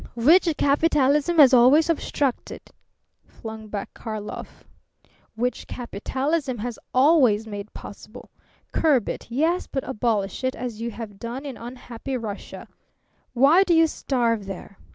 [0.15, 2.71] "Which capitalism has always obstructed,"
[3.23, 4.65] flung back Karlov.
[5.35, 8.31] "Which capitalism has always made possible.
[8.71, 12.67] Curb it, yes; but abolish it, as you have done in unhappy Russia!
[13.33, 14.79] Why do you starve there?